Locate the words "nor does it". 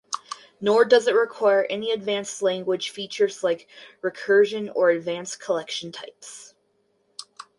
0.59-1.13